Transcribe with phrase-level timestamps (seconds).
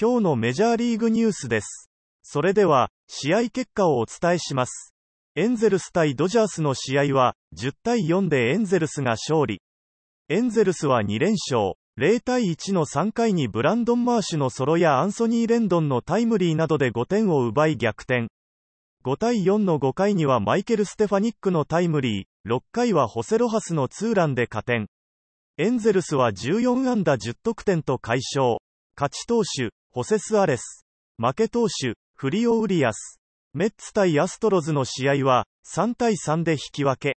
[0.00, 1.90] 今日のメジャーリーグニュースです。
[2.22, 4.94] それでは、試合結果をお伝えします。
[5.34, 9.60] エンゼルス対ドジャースの試合は、10対4でエンゼルスが勝利。
[10.28, 11.74] エンゼルスは2連勝。
[11.98, 18.28] 0対1の3回にブランドン・マーシュのソロやアンソニー・レンドンのタイムリーなどで5点を奪い逆転。
[19.04, 24.86] 5対4の5回にはマイケル・ステファニックのタイムリー、6回はホセ・ロハスのツーランで加点。
[25.56, 28.58] エンゼルスは14安打10得点と快勝。
[28.96, 30.86] 勝ち投手、ホセス・アレス。
[31.20, 33.18] 負け投手、フリオ・ウリアス。
[33.52, 37.16] メッツ対アストロズの試合は、3対3で引き分け。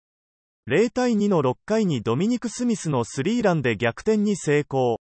[0.67, 4.99] 0対2の6回にドミニク・スミスのスリーランで逆転に成功。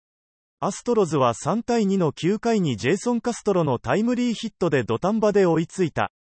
[0.60, 6.12] アストロズは3対2の9回にジェイソン・カストロのタイムリーヒットで土壇場で追いついた。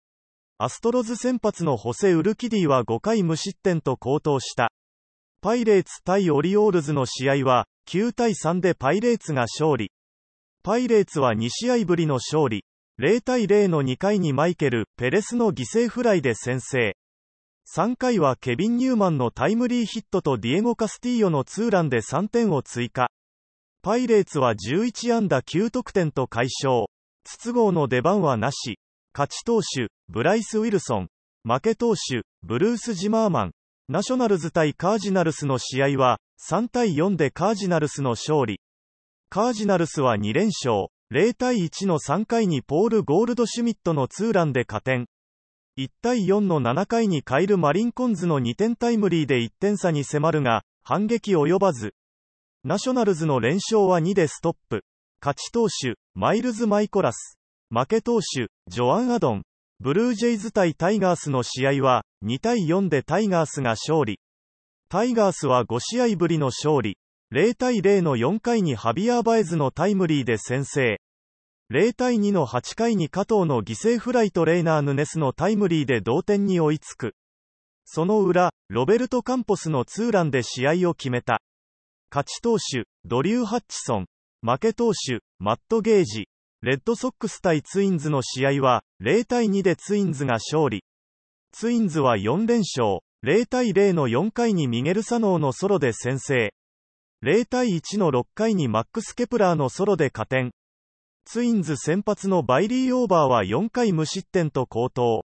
[0.58, 4.72] アストロズ先発のホセ・ウルキディは5回無失点と好投した。
[5.40, 9.92] パイレーツ対オリオールズの試合は、9対3でパイレーツが勝利。
[10.66, 12.64] パイレーツは2試合ぶりの勝利。
[12.98, 16.96] 0対0の2回にマイケル・ペレスの犠牲フライで先制。
[17.76, 23.10] 3回はケビン・ニューマンのタイムリーヒットとディエゴ・カスティーヨのツーランで3点を追加。
[23.82, 26.86] パイレーツは11安打9得点と快勝。
[27.26, 28.80] 筒香の出番はなし。
[29.14, 31.08] 勝ち投手、ブライス・ウィルソン。
[31.44, 33.52] 負け投手、ブルース・ジマーマン。
[33.90, 38.62] ナショナルズ対カージナルスの試合は、3対4でカージナルスの勝利。
[39.34, 40.90] カージナルスは2連勝。
[41.12, 45.08] 0対1の3回にポール・ゴールドシュミットのツーランで加点。
[45.76, 51.96] 1対4の7回にカイル・マリンコンズの2点タイムリーで1点差に迫るが、反撃及ばず。
[52.64, 54.84] ナショナルズの連勝は2でストップ。
[55.20, 57.40] 勝ち投手、マイルズ・マイコラス。
[57.72, 59.42] 負け投手、ジョアン・アドン。
[59.80, 64.20] ブルージェイズ対タイガースの試合は、2対4でタイガースが勝利。
[64.90, 67.00] タイガースは5試合ぶりの勝利。
[67.34, 71.02] 0対0の4回にハビアー・バエズのタイムリーで先制。
[71.72, 77.16] 0対2の8回に加藤の犠牲フライとレイナー・ヌネスのタイムリーで同点に追いつく。
[77.86, 81.42] その裏、ロベルト・カンポスのツーランで試合を決めた。
[82.12, 84.06] 勝ち投手、ドリュー・ハッチソン。
[84.44, 86.28] 負け投手、マット・ゲージ。
[86.62, 90.84] レッドソックス対ツインズの試合は、0対2でツインズが勝利。
[91.52, 93.00] ツインズは4連勝。
[93.26, 96.54] 0対0の4回にミゲル・サノーのソロで先制。
[97.24, 100.52] 0対1の6回にマックス・ケプラーのソロで加点。
[101.24, 105.24] ツインズ先発のバイリー・オーバーは4回無失点と好投。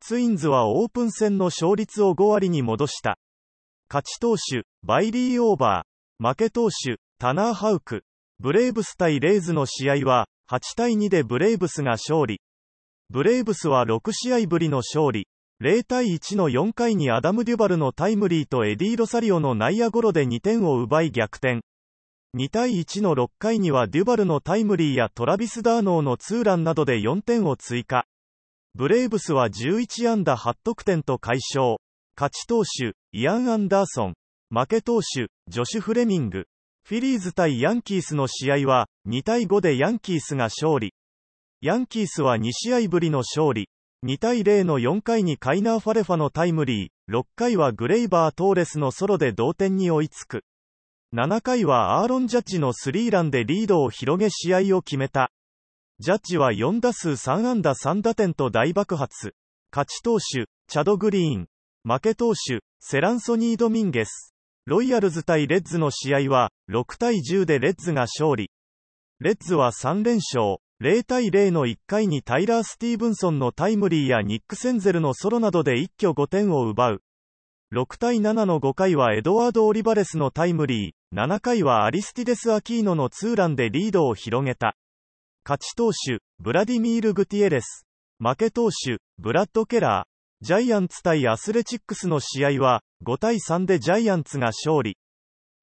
[0.00, 3.18] ツインズはオープン戦の勝率を5割に戻した。
[3.90, 6.26] 勝ち投手、ベイリー・オーバー。
[6.26, 8.04] 負け投手、タナー・ハウク。
[8.40, 12.40] ブレーブス対レイズの試合は、8対2でブレーブスが勝利。
[13.10, 15.28] ブレーブスは6試合ぶりの勝利。
[15.60, 21.62] 0対1の4回にアダム・デュバルのタイムリーとエディ・ロサリオの内野ゴロで2点を奪い逆転。
[22.36, 28.06] 2対1の6回にはデュバルのタイムリーやトラビス・ダーノーのツーランなどで4点を追加。
[28.76, 31.78] ブレーブスは11安打8得点と快勝。
[32.16, 34.14] 勝ち投手、イアン・アンダーソン。
[34.50, 36.46] 負け投手、ジョシュ・フレミング。
[36.84, 40.94] フィリーズ対ヤンキースの試合は、2対5でヤンキースが勝利。
[41.60, 43.68] ヤンキースは2試合ぶりの勝利。
[44.06, 50.44] 2対0の4回にカイナー・ファレファのタイムリー、6回はグレイバー・トーレスのソロで同点に追いつく。
[51.12, 55.32] 7回はアーロン・ジャッジのスリーランでリードを広げ試合を決めた。
[55.98, 59.34] ジャッジは4打数3安打3打点と大爆発。
[59.72, 61.48] 勝ち投手、チャド・グリーン。
[61.82, 64.32] 負け投手、セランソニー・ドミンゲス。
[64.64, 68.52] ロイヤルズ対レッズの試合は、6対10でレッズが勝利。
[69.18, 70.58] レッズは3連勝。
[70.80, 77.02] 0対0の1回にタイラー・スティーブンソンのタイムリーやニック・センゼルのソロなどで一挙5点を奪う。
[77.74, 84.76] 6対7の5回はエドワード・オリバレスのタイムリー、7回はアリスティデス・アキーノのツーランでリードを広げた。
[85.44, 87.84] 勝ち投手、ブラディミール・グティエレス。
[88.20, 90.46] 負け投手、ブラッド・ケラー。
[90.46, 94.96] ジャイアンツ対アスレチックスの試合は、5対3でジャイアンツが勝利。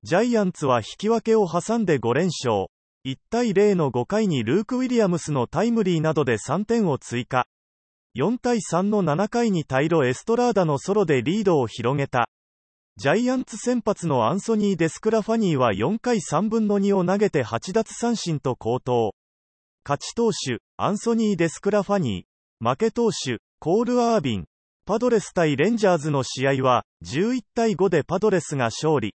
[0.04, 2.68] ジャイアンツは引き分けを挟んで5連勝。
[3.06, 7.46] 1対0の5回にルーク・ウィリアムスのタイムリーなどで3点を追加。
[8.18, 12.30] 4対3の7回にタイロ・エストラーダのソロでリードを広げた。
[12.98, 19.14] ジャイアンツ先発のアンソニー・デスクラファニーは4回3分の2を投げて8奪三振と好投。
[19.88, 22.68] 勝ち投手、アンソニー・デスクラファニー。
[22.68, 24.46] 負け投手、コール・アービン。
[24.88, 29.14] パドレス対レンジャーズの試合は、11対5でパドレスが勝利。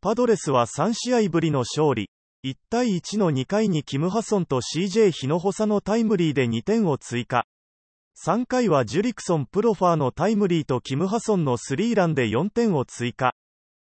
[0.00, 2.08] パドレスは3試合ぶりの勝利。
[2.44, 7.46] 1対1の2回にキム・ハソンと CJ ヒノホサのタイムリーで2点を追加。
[8.26, 13.36] 3回はジュリクソン・プロファーのタイムリーとキム・ハソンのスリーランで4点を追加。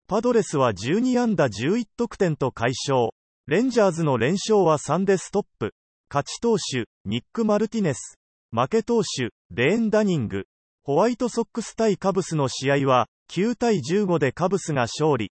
[0.07, 3.11] パドレスは12安打11得点と快勝。
[3.49, 5.75] レンジャーズの連勝は3でストップ。
[6.09, 8.17] 勝ち投手、ニック・マルティネス。
[8.53, 10.45] 負け投手、レーン・ダニング。
[10.85, 15.33] ホワイトソックス対カブスの試合は、9対15でカブスが勝利。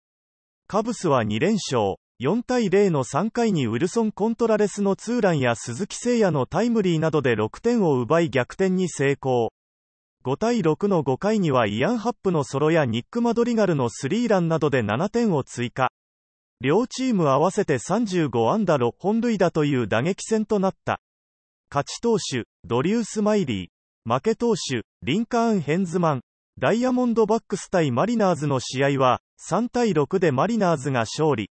[0.65, 1.97] カブスは2連勝。
[2.21, 9.51] 4対0の3回にウルソン・コントラレスのツーランや鈴木誠也のタイムリーなどで6点を奪い逆転に成功。
[10.23, 15.91] 5対6の5回にはイアン・ハップのソロやニック・マドリガルのスリーランなどで7点を追加。
[16.61, 21.01] 両チーム合わせて35安打6本塁打という打撃戦となった。
[21.69, 24.13] 勝ち投手、ドリュー・スマイリー。
[24.13, 26.21] 負け投手、リンカーン・ヘンズマン。
[26.57, 29.19] ダイヤモンドバックス対マリナーズの試合は、
[29.49, 31.49] 3対6でマリナーズが勝利。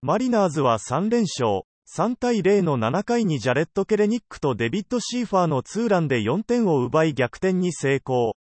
[0.00, 1.62] マリナーズは3連勝。
[1.92, 8.36] 3対0の7回にジャレット・ケレニックとデビッド・シーファーのツーランで4点を奪い逆転に成功。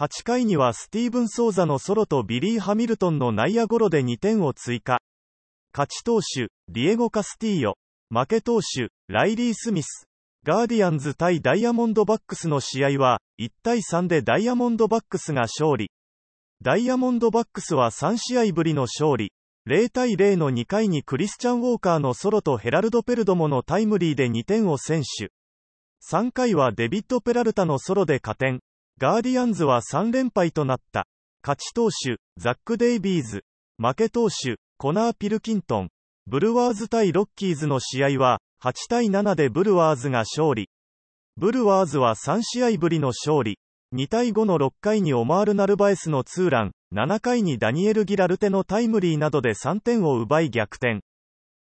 [0.00, 4.98] 8回にはスティーブン・ソーザのソロとビリー・ハミルトンの内野ゴロで2点を追加。
[5.72, 7.76] 勝ち投手、ディエゴ・カスティーヨ。
[8.12, 10.08] 負け投手、ライリー・スミス。
[10.44, 15.92] ガーディアンズ対ダイヤモンドバックスの試合は、1対3でダイヤモンドバックスが勝利。
[16.60, 19.30] ダイヤモンドバックスは3試合ぶりの勝利。
[19.70, 25.30] 0対0の2回にクリスチャン・ウォーカーのソロとヘラルド・ペルドモのタイムリーで2点を先取。
[26.04, 28.62] 3回はデビッド・ペラルタのソロで加点。
[28.98, 31.06] ガーディアンズは3連敗となった。
[31.44, 33.44] 勝ち投手、ザック・デイビーズ。
[33.78, 35.90] 負け投手、コナー・ピルキントン。
[36.26, 40.68] ブルワーズ対ロッキーズの試合は、8対7でブルワーズが勝利。
[41.36, 43.60] ブルワーズは3試合ぶりの勝利。
[43.92, 51.00] 2対5の6回にオマール・ナルバエスのツーラン、7回にダニエル・ギラルテのタイムリーなどで3点を奪い逆転。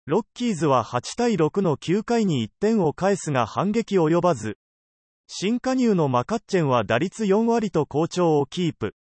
[0.08, 4.58] ロッキーズは8対6の9回に1点を返すが反撃及ばず。
[5.28, 8.96] 新加入のマカッチェンは打率4割と好調をキープ。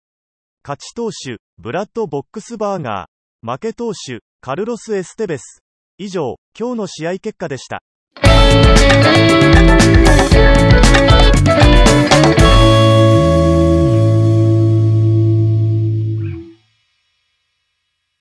[0.64, 3.52] 勝ち投手、ブラッド・ボックスバーガー。
[3.52, 5.62] 負け投手、カルロス・エステベス。
[6.00, 7.84] 以上、今日の試合結果でした。